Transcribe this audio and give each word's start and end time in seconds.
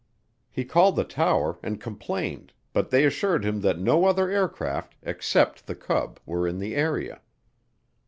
He 0.49 0.65
called 0.65 0.95
the 0.95 1.03
tower 1.03 1.59
and 1.61 1.79
complained 1.79 2.53
but 2.73 2.89
they 2.89 3.05
assured 3.05 3.45
him 3.45 3.61
that 3.61 3.77
no 3.77 4.05
other 4.05 4.31
aircraft 4.31 4.95
except 5.03 5.67
the 5.67 5.75
Cub 5.75 6.19
were 6.25 6.47
in 6.47 6.57
the 6.57 6.73
area. 6.75 7.21